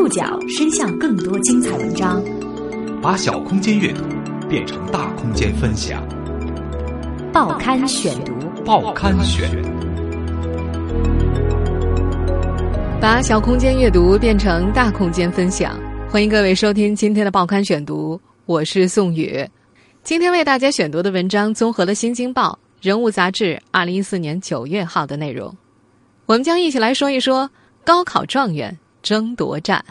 [0.00, 2.24] 触角伸向更多精彩文章，
[3.02, 4.02] 把小空间阅读
[4.48, 6.02] 变成大空间分享。
[7.34, 8.32] 报刊选读，
[8.64, 9.46] 报刊选。
[12.98, 19.46] 把小空间阅读变成大空间分享，欢迎各位收听今天的报刊选读，我是宋宇。
[20.02, 22.58] 今天为大家选读的文章综合了《新京报》
[22.88, 25.54] 《人物》杂志二零一四年九月号的内容，
[26.24, 27.50] 我们将一起来说一说
[27.84, 29.84] 高考状元争夺战。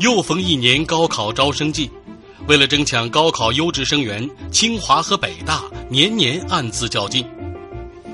[0.00, 1.90] 又逢一年高考招生季，
[2.46, 7.26] 为了争抢高考优质生源，清华和北大年年暗自较劲。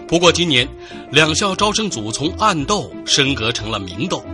[0.06, 0.68] 不过今年，
[1.10, 4.24] 两校招生组从暗斗升格成了明斗。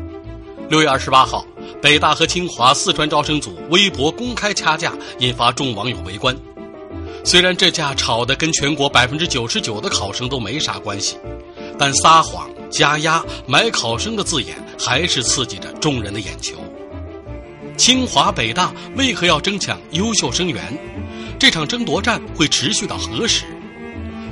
[0.68, 1.44] 六月二十八号，
[1.80, 6.36] 北大和清华四川招生组微博公开掐架，引发众网友围观。
[7.24, 11.16] 虽然这架吵得跟全国百分之九十九的考生都没啥关系，
[11.78, 16.56] 但撒谎、加压、买考生的字眼还是刺激着众人的眼球。
[17.76, 20.62] 清华、北大为何要争抢优秀生源？
[21.38, 23.44] 这场争夺战会持续到何时？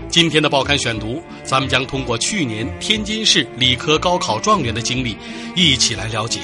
[0.08, 5.16] 今天的报刊选读，咱们将通过去年天津市理科高考状元的经历，
[5.54, 6.40] 一起来了解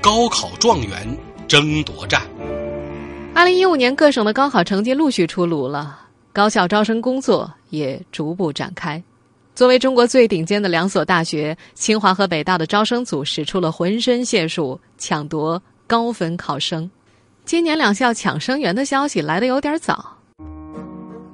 [0.00, 2.22] 高考状元争夺战。
[3.34, 6.00] 二零一五年各省的高考成绩陆续出炉了，
[6.32, 9.02] 高校招生工作也逐步展开。
[9.54, 15.62] 作为中国最顶尖的两所大学，清华和北大的招生组使出了浑身解数抢夺。
[15.84, 16.90] 高分考生，
[17.44, 20.16] 今年两校抢生源的消息来得有点早。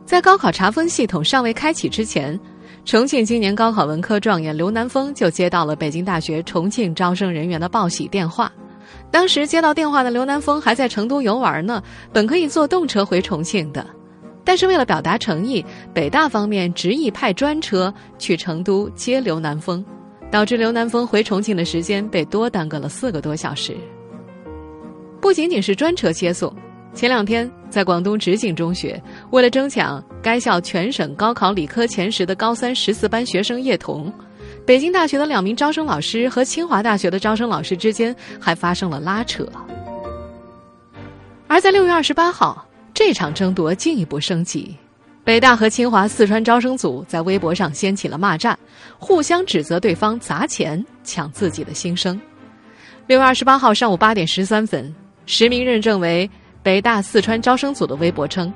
[0.05, 2.37] 在高考查分系统尚未开启之前，
[2.85, 8.51] 重庆今年高考文科状元刘南峰就接到了北京大学重庆招生人员的报喜电话。
[9.13, 11.81] 当时接到电话的刘南峰还在成都游玩呢，
[12.13, 13.87] 本可以坐动车回重庆的，
[14.49, 19.85] 但是为了表达诚意，北大方面执意派专车去成都接刘南峰，
[20.31, 23.77] 导致刘南峰回重庆的时间被多耽搁了四个多小时。
[25.21, 26.51] 不仅仅是专车接送，
[26.95, 28.99] 前两天在广东直景中学，
[29.33, 34.11] 为了争抢该校全省高考理科前十的高三十四班学生叶童，
[34.65, 39.47] 北京大学的两名招生老师和清华大学的招生老师之间还发生了拉扯。
[41.47, 42.65] 而在六月二十八号，
[42.99, 44.75] 这场争夺进一步升级，
[45.23, 48.59] 北大和清华四川招生组在微博上掀起了骂战，
[48.99, 52.21] 互相指责对方砸钱抢自己的新生。
[53.07, 54.93] 六月二十八号上午八点十三分。
[55.27, 56.29] 实名认证为
[56.61, 58.53] 北大四川招生组的微博称，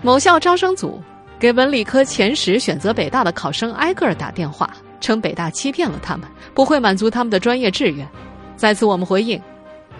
[0.00, 1.02] 某校招生组
[1.36, 8.08] 给文理科前十选择北大的考生挨个打电话，称北大欺骗了他们，不会满足他们的专业志愿。
[8.56, 9.42] 在此，我们回应：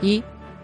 [0.00, 0.22] 一，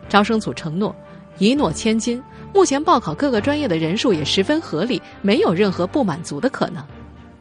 [0.09, 0.95] 招生组承诺
[1.39, 2.23] 一诺千金，
[2.57, 6.83] 目前报考各个专业的人数也十分合理，没有任何不满足的可能。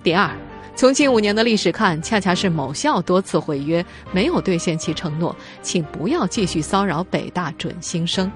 [0.03, 0.29] 第二。
[0.75, 8.29] 从近五年的历史看，恰恰是某校多次毁约，没有兑现其承诺，请不要继续骚扰北大准新生。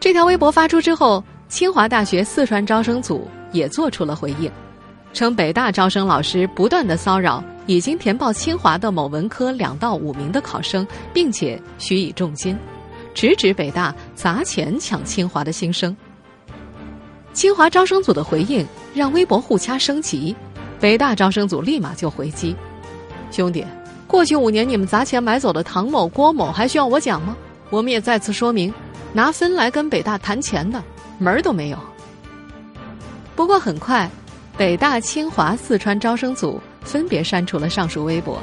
[0.00, 4.50] 这条微博发出之后，清华大学四川招生组也做出了回应，
[5.12, 12.58] 称北大招生老师不断的骚扰已经填报清华的某文科两到五名的考生，并且许以重金，
[13.16, 15.96] 直指北大砸钱抢清华的新生。
[17.32, 20.36] 清华招生组的回应让微博互掐升级。
[20.78, 22.54] 北大招生组立马就回击
[23.32, 23.64] ：“兄弟，
[24.06, 27.34] 过去五年你们砸钱买走的唐某、郭某，还需要我讲吗？
[27.70, 28.70] 我们也再次说明，
[29.14, 30.84] 拿分来跟北大谈钱的
[31.18, 31.78] 门儿都没有。”
[33.34, 34.10] 不过很快，
[34.58, 38.38] 北大、清华、四川招生组分别删除了上述微博。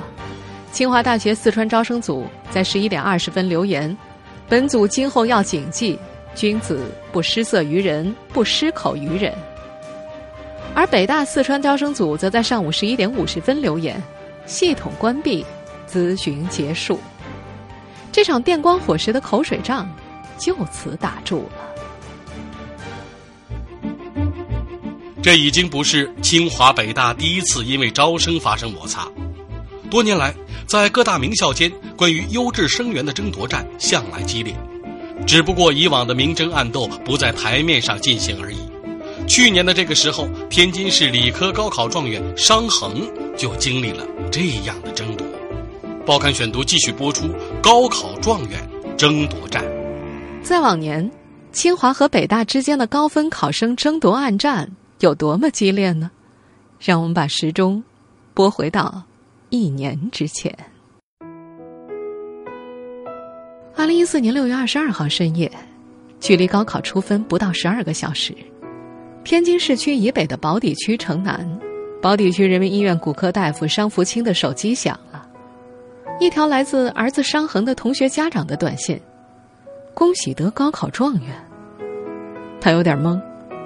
[0.72, 3.96] 清华大学四川招生组在十一点二十分留言
[4.54, 5.98] ：“本组今后要谨记，
[6.36, 6.80] 君子
[7.12, 9.34] 不失色于人，不失口于人。”
[10.76, 14.00] 而北大四川招生组则在上午十一点五十分留言
[14.46, 15.44] ：“系统关闭，
[15.90, 17.00] 咨询结束。”
[18.14, 19.92] 这场电光火石的口水仗
[20.38, 21.74] 就此打住了。
[25.24, 29.08] 这已经不是清华北大第一次因为招生发生摩擦，
[29.90, 30.32] 多年来
[30.68, 34.56] 在各大名校间关于优质生源的争夺战向来激烈，
[35.26, 38.58] 只不过以往的明争暗斗不在台面上进行而已。
[39.28, 43.02] 去年的这个时候，天津市理科高考状元商恒
[43.38, 45.26] 就经历了这样的争夺。
[46.06, 47.30] 报刊选读继续播出
[47.62, 48.68] 高考状元
[48.98, 49.64] 争夺战。
[50.42, 51.10] 在往年，
[51.54, 54.70] 清华和北大之间的高分考生争夺暗战
[55.00, 56.12] 有多么激烈呢？
[56.80, 57.82] 让我们把时钟
[58.34, 59.02] 拨回到
[59.54, 60.52] 一年之前。
[63.76, 65.52] 二零一四年六月二十二号深夜，
[66.20, 68.36] 距离高考出分不到十二个小时。
[69.24, 71.48] 天津市区以北的宝坻区城南，
[72.02, 75.30] 宝坻区人民医院骨科大夫商福清的手机响了。
[76.20, 79.00] 一条来自儿子商恒的同学家长的短信
[79.94, 81.30] ：“恭喜得高考状元。”
[82.60, 83.22] 他有点懵，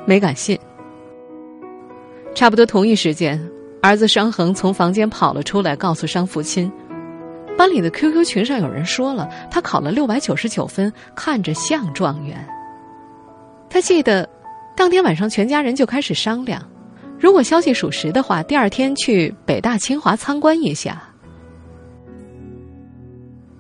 [0.06, 0.60] 没敢信。
[2.36, 3.40] 差不多同一时间，
[3.82, 6.70] 儿子商恒从房间跑了出来，告诉商父亲
[7.58, 12.46] ：“班里的 QQ 群上有人说了，他考了六百九十九分，看着像状元。”
[13.70, 14.28] 他记得，
[14.76, 16.62] 当天晚上全家人就开始商量，
[17.20, 21.02] 如果消息属实的话，第二天去北大、清华参观一下。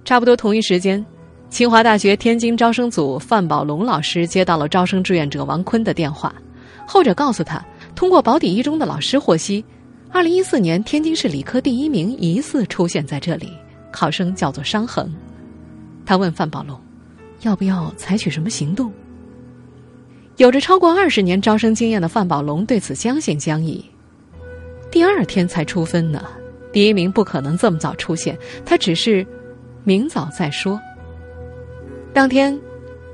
[0.03, 1.05] 差不多同一时间，
[1.49, 6.33] 清华大学天津招生组范宝龙老师接到了招生志愿者王坤的电话，
[6.87, 7.63] 后者告诉他，
[7.95, 9.63] 通过保底一中的老师获悉，
[10.17, 13.53] 二零一四年天津市理科第一名疑似出现在这里，
[13.91, 15.13] 考生叫做商恒。
[16.07, 16.75] 他问范宝龙，
[17.41, 18.91] 要不要采取什么行动？
[20.37, 23.85] 有着超过二十年招生经验的范宝龙对此将信将疑。
[24.89, 26.23] 第二天才出分呢，
[26.73, 28.35] 第一名不可能这么早出现，
[28.65, 29.23] 他只是。
[29.83, 30.81] 明早再说。
[32.11, 32.59] 当天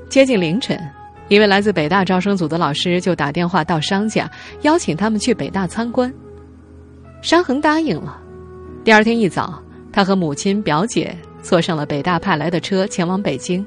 [0.08, 0.80] 接近凌晨，
[1.28, 4.28] 一位来自北大招生组的老师就打电话到商家，
[4.62, 6.10] 邀请他们去北大参观。
[7.24, 8.20] 商恒答应了。
[8.84, 9.58] 第二天一早，
[9.90, 13.66] 他和母亲、表姐坐上了北大派来的车，前往北京。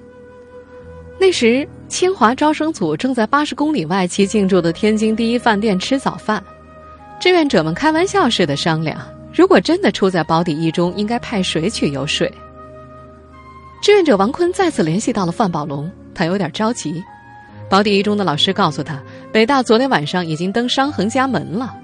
[1.19, 6.41] 那时，清华招生组正在八十公里外其进驻的天津第一饭店吃早饭。
[7.19, 8.95] 志愿者们开玩笑似的商量：
[9.33, 12.31] 如果真的出在保底一中，应该派谁去游说？
[13.81, 17.03] 志愿者王坤再次联系到了范宝龙，他有点着急。
[17.67, 19.01] 保底一中的老师告诉他，
[19.31, 21.75] 北大昨天晚上已经登商恒家门了。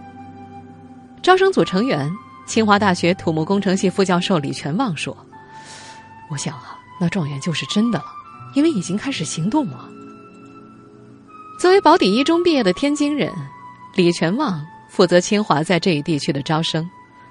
[1.23, 2.11] 招生组成员、
[2.45, 5.15] 清华大学土木工程系副教授李全旺说
[6.29, 8.05] ：“我想啊，那状元就是真的了，
[8.55, 9.89] 因为已经开始行动了。”
[11.57, 13.31] 作为保底一中毕业的天津人，
[13.95, 16.85] 李全旺负责清华在这一地区的招生。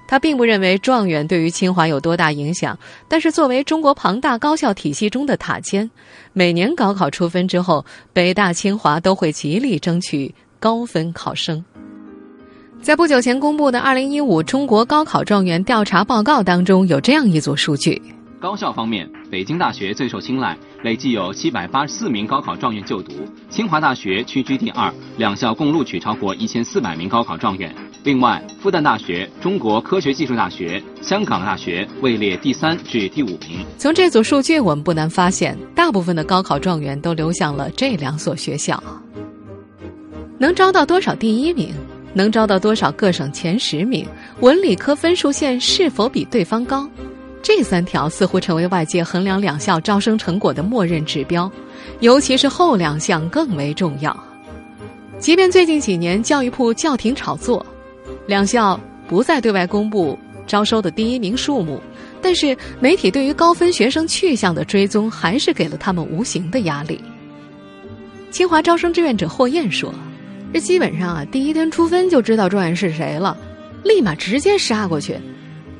[0.07, 5.89] 他并不认为状元对于清华有多大影响，但是作为中国庞大高校体系中的塔尖，
[6.33, 11.63] 每年高考出分之后，北大、清华都会极力争取高分考生。
[12.83, 18.01] 在不久前公布的《二零一五中国高考状元调查报告》当中，有这样一组数据：
[18.41, 23.13] 高校方面，北京大学最受青睐，累计有七百八十四名高考状元就读；
[23.49, 27.73] 清华大学屈居第二，两校共录取超过一千四百名高考状元。
[28.03, 33.65] 另外，复旦大学、中国科学技术大学、香港大学位列第三至第五名。
[33.77, 38.83] 从这组数据，我们不难发现，大部分的高考状元都流向了这两所学校。
[40.37, 41.73] 能招到多少第一名？
[42.13, 44.07] 能招到多少各省前十名？
[44.39, 46.87] 文理科分数线是否比对方高？
[47.41, 51.51] 这三条似乎成为外界衡量两校招生成果的默认指标，
[51.99, 54.17] 尤其是后两项更为重要。
[55.19, 57.65] 即便最近几年教育部叫停炒作。
[58.27, 60.17] 两校不再对外公布
[60.47, 61.81] 招收的第一名数目，
[62.21, 66.99] 但是媒体对于高分学生去向的追踪，还是给了他们无形的压力。
[68.31, 69.93] 清华招生志愿者霍燕说
[70.53, 73.35] ：“这基本上啊，第一天出分就知道状元是谁了，
[73.83, 75.17] 立马直接杀过去，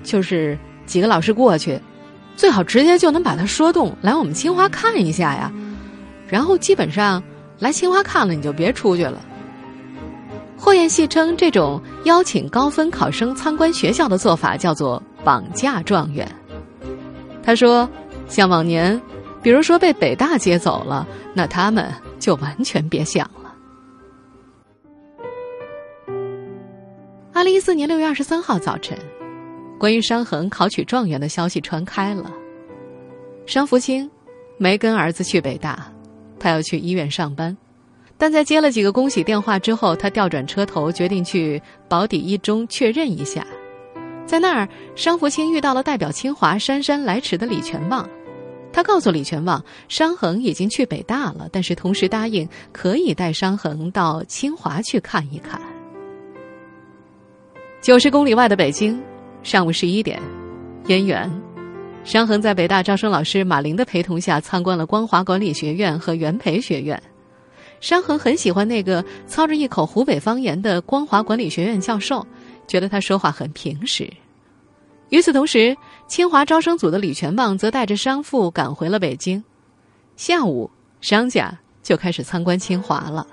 [0.04, 1.80] 就是几个老师过去，
[2.36, 5.54] 最好直接就能把他说动来我们清华看一下呀。
[6.28, 7.22] 然后基本上
[7.60, 9.24] 来清华看了，你就别出去了。”
[10.58, 16.27] 霍艳戏称，这种邀请高分考生参观学校的做法叫做“绑架状元”。
[17.44, 17.88] 他说
[18.27, 19.00] ：“像往年，
[19.44, 23.43] 比如说被北大接走了，那他们就完全别想了。”
[27.44, 28.98] 二零一四年六月二十三号早晨，
[29.78, 32.32] 关于商恒考取状元的消息传开了。
[33.46, 34.10] 商福清
[34.58, 35.92] 没跟儿子去北大，
[36.40, 37.58] 他要去医院上班。
[38.18, 43.46] 但在接了几个恭喜电话之后，他调转车头，决定去保底一中确认一下。
[44.26, 48.10] 在那儿，商福清遇到了代表清华姗姗来迟的李全旺。
[48.72, 55.62] 他告诉李全旺，商恒已经去北大了，但是同时答应可以带商恒到清华去看一看。
[57.84, 58.98] 九十公里外的北京，
[59.44, 60.18] 上午十一点，
[60.88, 61.30] 燕园，
[62.06, 67.04] 商恒在北大招生老师马林的陪同下参观了光华管理学院和元培学院。
[67.82, 72.25] 商恒很喜欢那个操着一口湖北方言的光华管理学院教授，
[72.68, 74.10] 觉得他说话很平实。
[75.10, 75.75] 与此同时，
[76.08, 79.44] 清华招生组的李全旺则带着商父赶回了北京。
[80.16, 80.72] 下午，
[81.02, 83.28] 商家就开始参观清华了。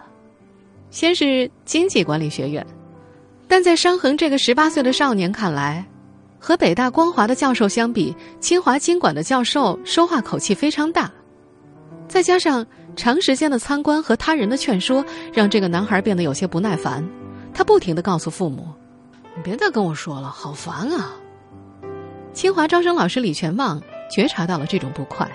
[0.91, 2.67] 先是经济管理学院，
[3.51, 5.85] 但在商恒这个十八岁的少年看来，
[6.39, 11.11] 和北大光华的教授相比，清华经管的教授说话口气非常大，
[12.07, 12.65] 再加上。
[12.97, 15.03] 长时间的参观和他人的劝说，
[15.33, 17.09] 让这个男孩变得有些不耐烦。
[17.55, 18.67] 他不停的告诉父母
[19.37, 21.15] ：“你别再跟我说了，好烦啊！”
[22.35, 23.81] 清华招生老师李全旺
[24.11, 25.27] 觉察到了这种不快，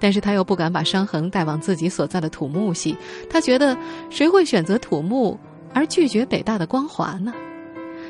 [0.00, 2.96] 但是他又不敢把商恒带往自己所在的土木系，
[3.30, 3.76] 他觉得
[4.10, 5.38] 谁会选择土木
[5.72, 7.32] 而拒绝北大的光华呢？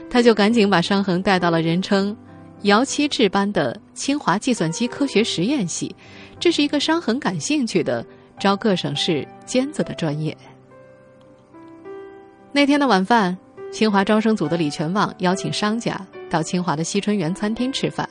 [0.09, 2.17] 他就赶紧把伤痕带到了人称
[2.63, 5.95] “姚七智班”的清华计算机科学实验系，
[6.39, 8.05] 这是一个伤痕感兴趣的
[8.39, 10.37] 招各省市尖子的专业。
[12.53, 13.37] 那天的晚饭，
[13.73, 18.09] 清华招生组的李全旺邀请商家到清华的西春园餐厅吃饭，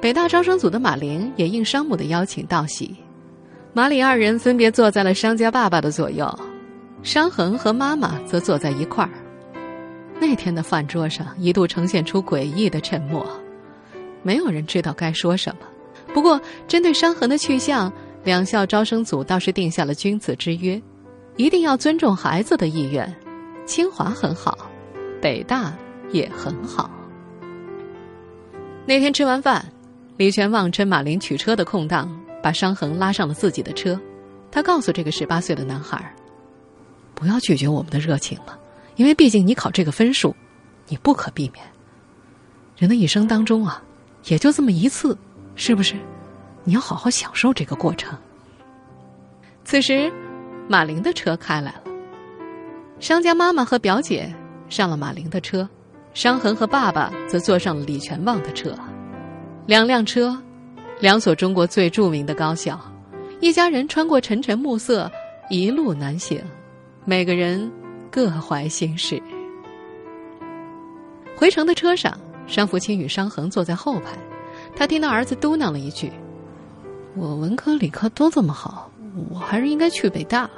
[0.00, 2.96] 北大招生组的马玲也应商母的邀请道喜。
[3.72, 6.28] 马李二人分别坐在了商家爸爸的左右，
[7.04, 9.10] 商恒和妈妈则坐在一块儿。
[10.20, 13.26] 那天的饭桌上一度呈现出诡异的沉默，
[14.22, 15.60] 没有人知道该说什么。
[16.12, 17.92] 不过，针对伤痕的去向，
[18.24, 20.80] 两校招生组倒是定下了君子之约：
[21.36, 23.14] 一定要尊重孩子的意愿。
[23.64, 24.58] 清华很好，
[25.20, 25.72] 北大
[26.10, 26.90] 也很好。
[28.86, 29.64] 那天吃完饭，
[30.16, 32.10] 李全旺趁马林取车的空档，
[32.42, 34.00] 把伤痕拉上了自己的车。
[34.50, 36.12] 他告诉这个十八岁的男孩
[37.14, 38.58] ：“不要拒绝我们的热情了，
[38.98, 40.34] 因为毕竟你考这个分数，
[40.88, 41.64] 你不可避免。
[42.76, 43.80] 人的一生当中啊，
[44.24, 45.16] 也就这么一次，
[45.54, 45.94] 是不是？
[46.64, 48.18] 你要好好享受这个过程。”
[49.64, 50.12] 此时，
[50.68, 51.82] 马玲的车开来了。
[52.98, 54.34] 商家妈妈和表姐
[54.68, 55.68] 上了马玲的车，
[56.12, 58.74] 伤痕和爸爸则坐上了李全旺的车。
[59.66, 60.36] 两辆车，
[60.98, 62.80] 两所中国最著名的高校，
[63.40, 65.08] 一家人穿过沉沉暮色，
[65.50, 66.42] 一路南行，
[67.04, 67.70] 每个人
[68.10, 69.22] 各怀心事。
[71.36, 74.18] 回程的车上，商福清与商恒坐在后排，
[74.74, 76.12] 他听到儿子嘟囔了一句
[77.14, 78.90] ：“我文科理科都这么好，
[79.30, 80.50] 我还是应该去北大。”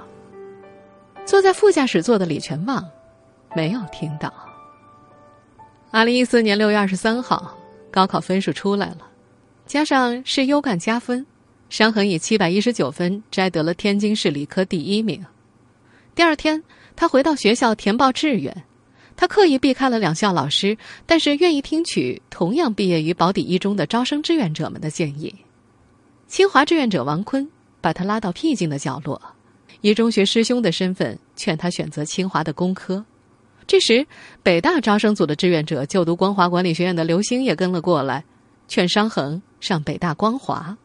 [1.27, 2.85] 坐在副驾驶座的李全旺
[3.55, 4.33] 没有听到。
[5.91, 7.57] 二零一四年六月二十三号，
[7.91, 8.99] 高考分数出来了，
[9.67, 11.27] 加上市优干加分，
[11.69, 15.25] 商恒以七百一十九分摘得了天津市理科第一名。
[16.15, 16.63] 第二天，
[16.97, 18.65] 他回到学校填报志愿，
[19.17, 25.35] 他刻意避开了两校老师，但是愿意听取同样毕业于保底一中的招生志愿者们的建议。
[26.27, 27.49] 清华志愿者王坤
[27.81, 29.21] 把他拉到僻静的角落。
[29.83, 33.03] 以中学师兄的身份劝他选择清华的工科，
[33.67, 34.07] 这时
[34.43, 38.23] 北大招生组的志愿者就读光华管理学院的刘星也跟了过来，
[38.69, 40.77] 劝商恒上北大光华。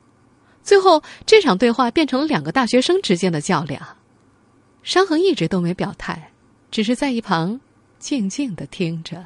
[0.64, 3.86] 最后这场对话变成了两个大学生之间的较量，
[4.86, 6.30] 商恒一直都没表态，
[6.70, 7.60] 只是在一旁
[7.98, 9.18] 静静的听着。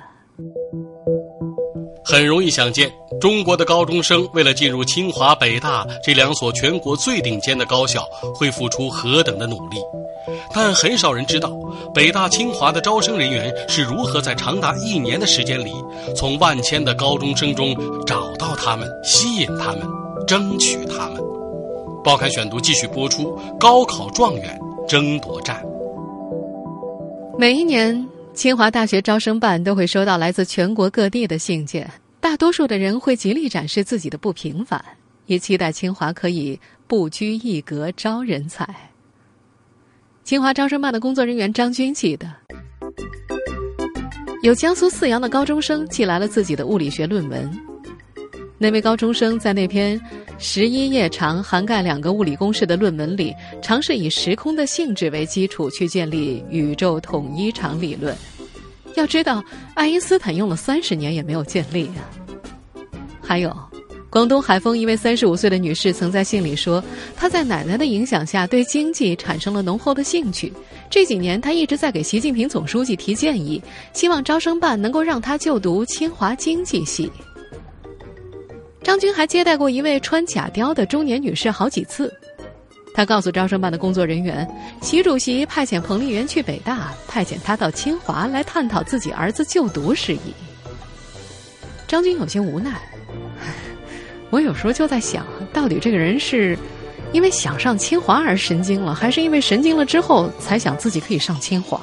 [2.06, 2.90] 很容易想见，
[3.20, 9.78] 中国的高中生为了进入清华、北大这两所全国最顶尖的高校，会付出何等的努力。
[10.56, 11.52] 但很少人知道，
[11.94, 15.74] 北大、清华的招生人员是如何在长达一年的时间里，
[16.16, 17.76] 从万千的高中生中
[18.08, 19.82] 找到他们、吸引他们、
[20.26, 21.22] 争取他们。
[22.02, 24.58] 报刊选读继续播出：高考状元
[24.90, 25.64] 争夺战。
[27.38, 28.06] 每一年。
[28.32, 31.92] 清华大学招生办都会收到来自全国各地的信件，
[32.22, 34.82] 大多数的人会极力展示自己的不平凡，
[35.26, 38.66] 也期待清华可以不拘一格招人才。
[40.24, 42.34] 清华招生办的工作人员张军记得，
[44.42, 47.52] 有江苏泗阳的高中生寄来了自己的物理学论文。
[48.62, 50.00] 那位高中生在那篇
[50.38, 58.14] 十一页长、涵盖两个物理公式的论文里，尝试以时空的性质为基础去建立宇宙统一场理论。
[58.96, 59.42] 要知道，
[59.76, 62.04] 爱因斯坦用了三十年也没有建立啊。
[63.22, 63.56] 还有，
[64.10, 66.84] 广东海丰一位三十五岁的女士曾在信里说，
[67.16, 70.52] 她在奶奶的影响下对经济产生了浓厚的兴趣。
[70.90, 73.62] 这几年，她一直在给习近平总书记提建议，
[73.94, 77.10] 希望招生办能够让她就读清华经济系。
[78.84, 82.12] 张军还接待过一位穿假貂的中年女士好几次，
[82.94, 84.48] 他告诉招生办的工作人员，
[84.82, 90.34] 习主席派遣彭丽媛去北大，派遣他到清华来探讨自己儿子就读事宜。
[91.88, 92.82] 张军有些无奈，
[94.30, 96.58] 我有时候就在想，到底这个人是
[97.12, 101.82] 因为想上清华而神经了，还是因为神经了之后才想自己可以上清华？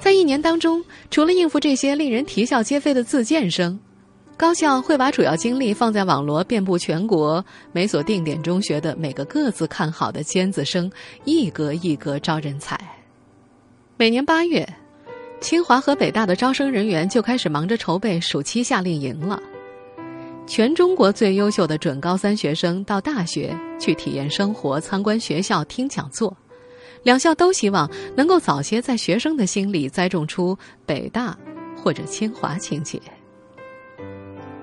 [0.00, 3.78] 在一年当中，除了应付这些令人啼笑皆非的自荐生。
[4.36, 10.90] 高校会把主要精力放在网罗遍布全国每所定点中学的每个各自看好的尖子生，
[11.24, 12.78] 一格一格招人才。
[13.96, 14.68] 每年八月，
[15.40, 19.40] 清华和北大的招生人员就开始忙着筹备暑期夏令营了。
[20.48, 26.36] 全中国最优秀的准高三学生到大学去体验生活、参观学校、听讲座，
[27.04, 31.38] 两校都希望能够早些在学生的心里栽种出北大
[31.76, 33.00] 或者清华情节。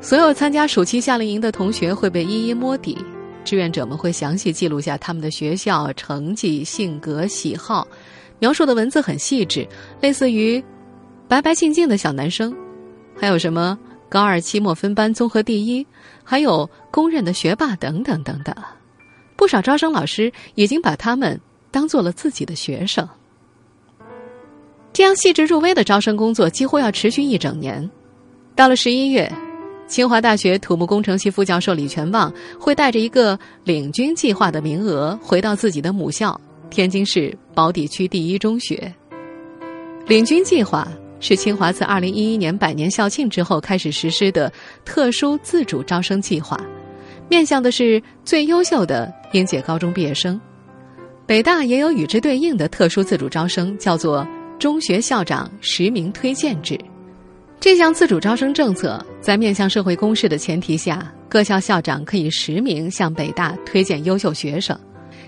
[0.02, 2.98] 所有参加暑期夏令营的同学会被一一摸底，
[3.46, 7.88] 志愿者们会详细记录下他们的学校成绩、性格、喜好，
[8.40, 9.66] 描述的文字很细致，
[10.02, 10.62] 类似于
[11.28, 12.54] 白白净净的小男生，
[13.16, 13.78] 还有什么
[14.10, 15.86] 高二期末分班综合第一，
[16.24, 18.56] 还有公认的学霸等等等等。
[19.36, 21.40] 不少招生老师已经把他们
[21.70, 23.08] 当做了自己的学生。
[24.92, 27.88] 这样细致入微的招生工作几乎要持续一整年。
[28.56, 29.32] 到了十一月。
[29.92, 38.90] 清华大学土木工程系副教授李全旺会带着一个领军计划的名额回到自己的母校天津市宝坻区第一中学。
[40.08, 40.88] 领军计划
[41.20, 44.50] 是清华自二零一一年百年校庆之后开始实施的
[44.86, 46.58] 特殊自主招生计划，
[47.28, 50.40] 面向的是最优秀的应届高中毕业生。
[51.26, 54.26] 北大也有与之对应的特殊自主招生，叫做
[54.58, 56.80] 中学校长实名推荐制。
[57.62, 64.76] 这项自主招生政策在面向社会公示的前提下，各校校长可以实名向北大推荐优秀学生。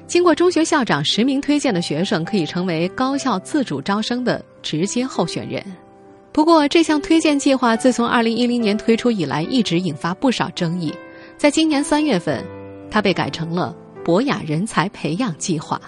[0.07, 5.63] 经过中学校长实名推荐的学生，可以成为高校自主招生的直接候选人。
[6.31, 10.91] 不过，这项推荐计划自从2010年推出以来，一直引发不少争议。
[11.37, 12.43] 在今年三月份，
[12.89, 15.79] 它被改成了博雅人才培养计划。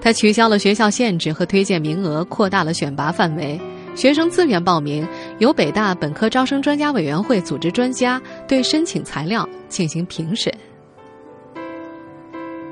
[0.00, 3.60] 它取消了学校限制和推荐名额，扩大了选拔范围。
[3.94, 5.06] 学生自愿报名，
[5.38, 10.52] 由北大本科招生专家委员会组织专家对申请材料进行评审。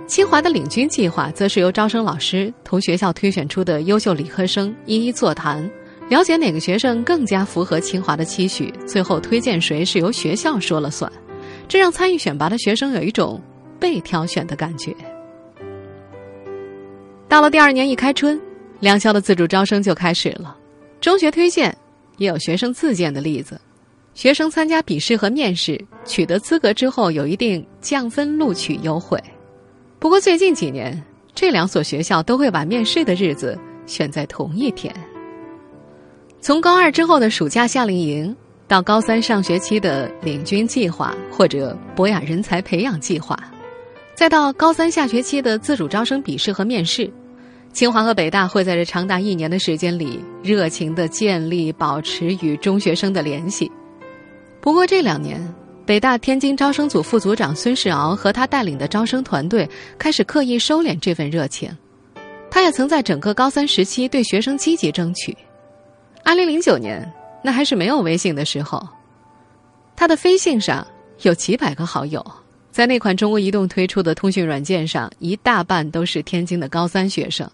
[0.07, 5.71] 清华的领军计划，则是由招生老师同学校推选出的优秀理科生一一座谈，
[6.09, 11.11] 了解哪个学生更加符合清华的期许，最后推荐谁是由学校说了算。
[11.69, 13.41] 这让参与选拔的学生有一种
[13.79, 14.95] 被挑选的感觉。
[17.29, 18.39] 到了第二年一开春，
[18.81, 20.57] 两校的自主招生就开始了。
[21.03, 21.77] 中学推荐
[22.19, 23.61] 也有学生自荐的例子，
[24.15, 29.21] 学生参加笔试和面试取得资格之后，有一定降分录取优惠。
[29.99, 31.03] 不过最近几年，
[31.35, 34.95] 这两所学校都会把面试的日子选在同一天。
[36.41, 38.37] 从高二之后的暑假夏令营，
[38.69, 43.37] 到高三上学期的领军计划或者博雅人才培养计划，
[44.15, 47.13] 再到高三下学期的自主招生笔试和面试。
[47.73, 53.71] 清华和北大会在这长达一年的时间里，热情的建立、保持与中学生的联系。
[54.61, 55.43] 不过这两年，
[55.87, 61.75] 北大天津招生组副组长孙世敖和他带领的招生团队开始刻意收敛这份热情。
[62.51, 65.35] 他也曾在整个高三时期对学生积极争取。
[66.23, 67.11] 二零零九年，
[67.43, 68.87] 那还是没有微信的时候，
[69.97, 70.87] 他的飞信上
[71.23, 72.25] 有几百个好友。
[72.71, 77.51] 在那款中国移动推出的通讯软件上，一大半都是天津的高三学生。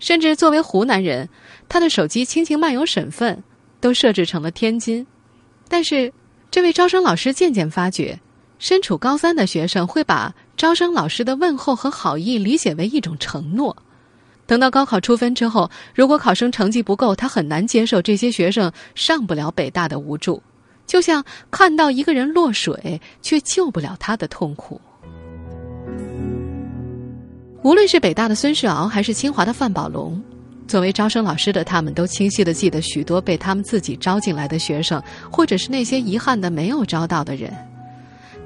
[0.00, 1.28] 甚至作为湖南人，
[1.68, 3.40] 他的手机亲情漫游省份
[3.78, 5.06] 都设置成了天津。
[5.68, 6.12] 但是，
[6.50, 8.18] 这位招生老师渐渐发觉，
[8.58, 13.76] 身处高三的学生会把招生老师的问候和好意理解为一种承诺。
[14.46, 20.42] 等到高考出分之后，如果考生成绩不够，他很难接受这些学生上不了北大的无助，
[20.86, 24.80] 就像看到一个人落水却救不了他的痛苦。
[27.62, 30.18] 无论是北大的孙世敖，还是清华的范宝龙，
[30.66, 37.52] 作为招生老师的他们，都清晰的记得许多被他们自己招进来的学生，或者是那些遗憾的没有招到的人。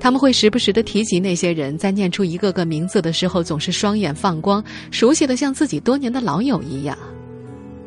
[0.01, 6.99] 他们会时不时的提及那些人，在念出一个个名字的时候，总是双眼放光，熟悉的像自己多年的老友一样。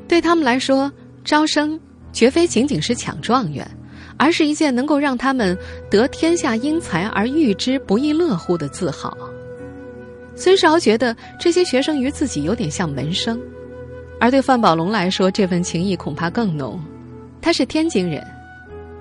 [0.07, 0.89] 对他们来说，
[1.25, 1.77] 招生
[2.13, 3.69] 绝非仅仅是抢状元，
[4.15, 5.55] 而是一件能够让他们
[5.91, 9.15] 得天下英才而育之不亦乐乎的自豪。
[10.37, 13.41] 孙世敖觉得这些学生与自己有点像门生，
[14.19, 16.79] 而对范宝龙来说，这份情谊恐怕更浓。
[17.41, 18.23] 他是天津人，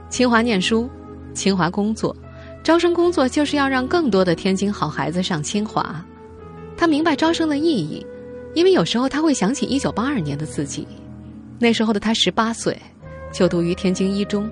[0.09, 0.89] 清华念书，
[1.35, 2.17] 清华工作，
[2.65, 6.03] 招生工作就是要让更多的天津好孩子上清华。
[6.75, 8.05] 他明白招生的意义，
[8.55, 10.89] 因为有时候他会想起一九八二年的自己，
[11.59, 12.81] 那时候的他十八岁，
[13.31, 14.51] 就读于天津一中，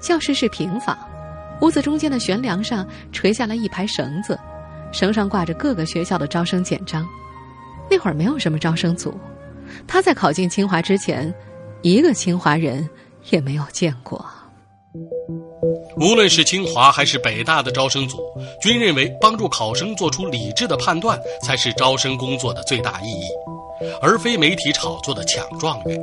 [0.00, 0.96] 教室是平房，
[1.60, 4.38] 屋子中间的悬梁上垂下来一排绳子。
[4.92, 7.06] 绳上挂着各个学校的招生简章，
[7.90, 9.14] 那会儿没有什么招生组，
[9.86, 11.32] 他在考进清华之前，
[11.82, 12.88] 一个清华人
[13.30, 14.24] 也没有见过。
[16.00, 18.18] 无论是清华还是北大的招生组，
[18.62, 23.26] 均认为帮助考生做出理智的判断才是招生工作的最大意义，
[24.00, 26.00] 而非媒体炒作的抢状元。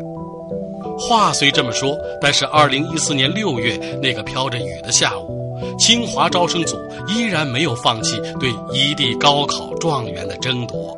[0.97, 5.44] 话虽这么说，但是二零一四年六月那个飘着雨的下午。
[5.77, 10.97] 清华招生组依然没有放弃对一地高考状元的争夺。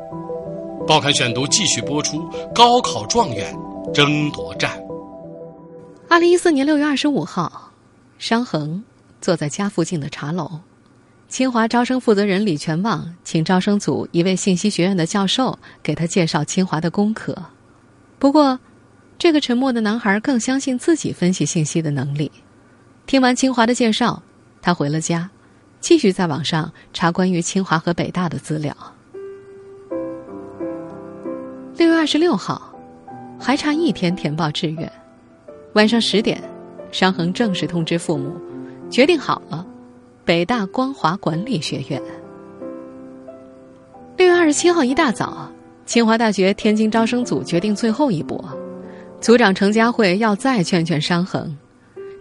[0.86, 3.54] 报刊选读继续播出高考状元
[3.92, 4.80] 争夺战。
[6.08, 7.70] 二零一四年六月二十五号，
[8.18, 8.82] 商恒
[9.20, 10.60] 坐在家附近的茶楼。
[11.28, 17.36] 清华招生负责人李全旺请招生组一位信息学院的教授给他介绍清华的功课。
[18.18, 18.58] 不过，
[19.18, 22.32] 这个沉默的男孩更相信自己分析信息的能力。
[23.04, 24.22] 听完清华的介绍，
[24.60, 25.30] 他回了家，
[25.80, 28.76] 继续在网上查关于清华和北大的资料。
[31.76, 32.74] 六月二十六号，
[33.38, 34.90] 还差一天填报志愿。
[35.74, 36.42] 晚上十点，
[36.90, 38.36] 商恒正式通知父母，
[38.90, 39.66] 决定好了。
[40.24, 42.02] 北大光华管理学院。
[44.16, 45.50] 六月二十七号一大早，
[45.86, 48.44] 清华大学天津招生组决定最后一搏，
[49.20, 51.56] 组长程家慧要再劝劝商恒。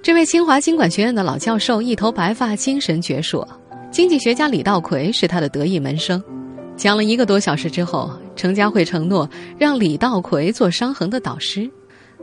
[0.08, 3.46] 这位清华经管学院的老教授，一头白发，精神矍铄，
[3.92, 6.24] 经济学家李道葵是他的得意门生。
[6.78, 11.70] 讲了一个多小时之后，程家慧承诺让李道葵做商恒的导师。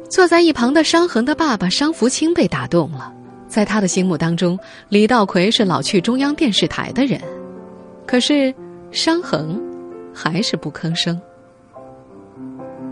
[0.08, 3.12] 坐在一旁的商恒的爸爸商福清被打动了。
[3.48, 7.20] 在他的心目当中，李道葵是老去中央电视台的人，
[8.06, 8.54] 可是
[8.92, 9.60] 商恒
[10.14, 11.20] 还是不吭声。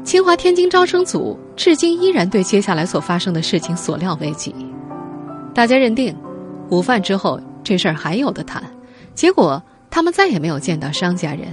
[0.05, 4.55] 清华天津招生组至今依然对接下来所发生的事情所料未及，
[5.55, 6.17] 大家认定
[6.71, 8.63] 午饭之后这事儿还有的谈，
[9.15, 11.49] 结果他们再也没有见到商家人。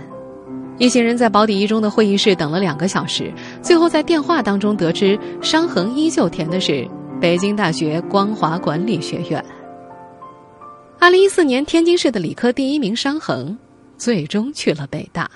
[0.78, 6.88] 一行人在保底一中的会议室等了两个小时，最后在电话当中得知商恒依旧填的是。
[7.22, 9.44] 北京大学光华管理学院。
[11.02, 13.58] 二零一四年，天津市的理科第一名商恒，
[13.98, 15.30] 最终去了北大。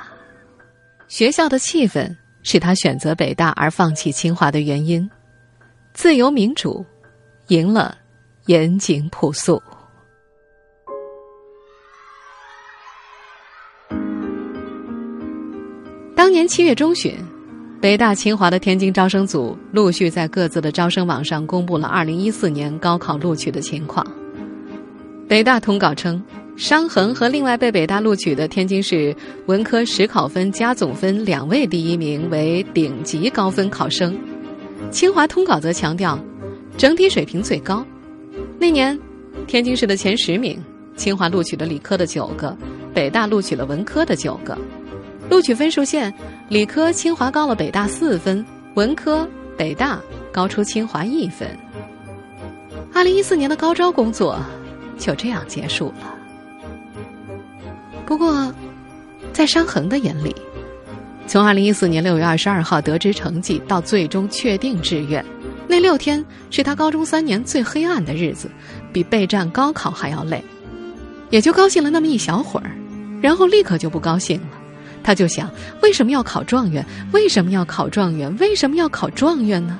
[1.09, 2.09] 学校的气氛
[2.41, 5.05] 是他选择北大而放弃清华的原因。
[5.93, 6.85] 自由民主，
[7.49, 7.97] 赢了
[8.45, 9.61] 严谨朴素。
[16.15, 17.15] 当年七月中旬。
[17.81, 24.07] 北大、清华的天津招生组陆续在各自的招生网上公布了2014年高考录取的情况。
[25.27, 26.23] 北大通稿称，
[26.55, 29.13] 商恒和另外被北大录取的天津市
[29.47, 34.17] 文科实考分加总分两位第一名为顶级高分考生。
[34.89, 36.17] 清华通稿则强调，
[36.77, 37.85] 整体水平最高。
[38.63, 38.97] 那年，
[39.45, 40.57] 天津市的前十名，
[40.95, 42.57] 清华录取了理科的九个，
[42.93, 44.57] 北大录取了文科的九个。
[45.29, 46.13] 录取分数线，
[46.47, 48.45] 理科清华高了北大四分，
[48.75, 49.99] 文科北大
[50.31, 51.45] 高出清华一分。
[52.93, 54.39] 二零一四年的高招工作
[54.97, 56.15] 就这样结束了。
[58.05, 58.49] 不过，
[59.33, 60.33] 在商恒的眼里，
[61.27, 65.21] 从二零一四年六月二十二号得知成绩到最终确定志愿，
[65.73, 68.47] 那六天是他高中三年最黑暗的日子，
[68.91, 70.39] 比备战高考还要累。
[71.31, 72.69] 也就高兴了那么一小会儿，
[73.19, 74.47] 然后立刻就不高兴了。
[75.01, 75.49] 他就想，
[75.81, 76.85] 为什么要考状元？
[77.11, 78.37] 为什么要考状元？
[78.37, 79.79] 为什么要考状元呢？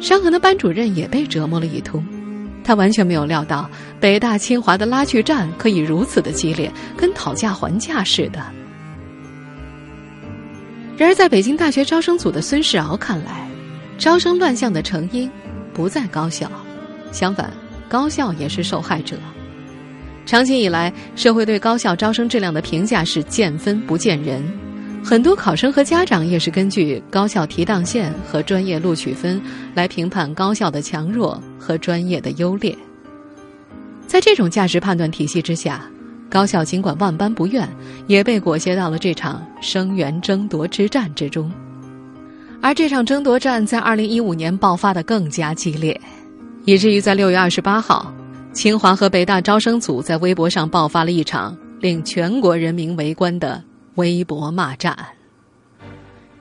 [0.00, 2.04] 商恒的班主任也被折磨了一通，
[2.64, 8.44] 他完全没有料到北大清华的拉锯战可以如此的激烈，跟讨价还价似的。
[10.96, 13.48] 然而，在北京大学招生组的孙世敖看来，
[14.00, 15.30] 招生乱象的成因
[15.74, 16.50] 不在高校，
[17.12, 17.52] 相反，
[17.86, 19.14] 高校也是受害者。
[20.24, 24.42] 长期以来，社会对高校招生质量的评价是见分不见人，
[25.04, 29.38] 很多考生和家长也是根据高校提档线和专业录取分
[29.74, 32.74] 来评判高校的强弱和专业的优劣。
[34.06, 35.84] 在这种价值判断体系之下，
[36.30, 37.68] 高校尽管万般不愿，
[38.06, 41.52] 也被裹挟到了这场生源争夺之战之中。
[42.62, 45.98] 而这场争夺战在二零一五年爆发的更加激烈，
[46.66, 48.12] 以至于在六月二十八号。
[48.52, 53.62] 清华和北大招生组在微博上爆发了一场令全国人民围观的
[53.94, 54.96] 微博骂战。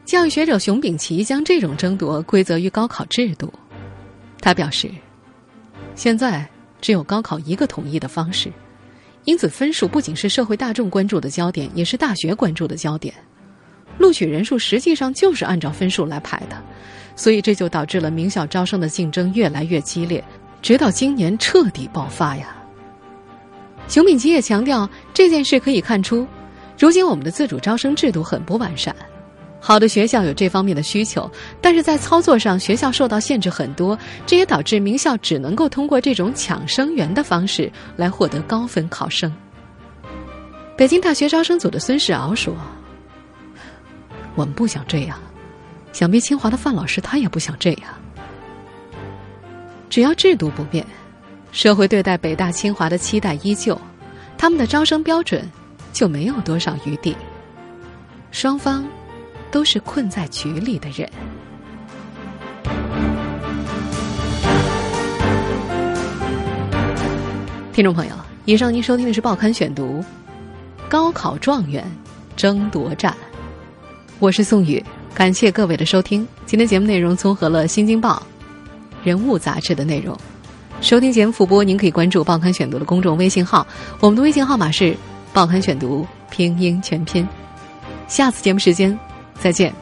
[0.05, 3.53] 教育学者熊丙奇将这种争夺归责于高考制度，
[4.41, 4.89] 他表示，
[5.93, 6.49] 现在
[6.81, 8.51] 只有高考一个统一的方式，
[9.25, 13.13] 因此分数不仅是社会大众关注的焦点，也是大学关注的焦点。
[13.99, 16.59] 录取人数实际上就是按照分数来排的，
[17.15, 20.23] 所以这就导致了名校招生的竞争越来越激烈。
[20.61, 22.55] 直到今年彻底爆发呀！
[23.87, 26.27] 熊敏吉也强调，这件事可以看出，
[26.77, 28.95] 如今我们的自主招生制度很不完善。
[29.61, 39.29] 好的学校有这方面的需求，但是在操作上，学校受到限制很多，这也导致名校只能够通过这种抢生源的方式来获得高分考生。
[40.77, 42.55] 北京大学招生组的孙世敖说
[44.35, 45.19] ：“我们不想这样，
[45.91, 47.83] 想必清华的范老师他也不想这样。”
[49.89, 50.85] 只要制度不变，
[51.51, 53.79] 社会对待北大清华的期待依旧，
[54.37, 55.49] 他们的招生标准
[55.91, 57.15] 就没有多少余地。
[58.31, 58.85] 双方
[59.49, 61.09] 都是困在局里的人。
[67.73, 68.13] 听众朋友，
[68.45, 70.01] 以上您收听的是《报刊选读》，
[70.87, 71.83] 高考状元
[72.35, 73.17] 争夺战。
[74.19, 76.27] 我是宋宇，感谢各位的收听。
[76.45, 78.21] 今天节目内容综合了《新京报》、
[79.07, 80.17] 《人物》杂志的内容。
[80.81, 83.65] 收听节目复播，您可以关注《报刊选读》的公众微信号，
[84.01, 84.91] 我们的微信号码是
[85.31, 87.25] 《报刊选读》拼音全拼。
[88.09, 88.99] 下次节目时间
[89.39, 89.73] 再见。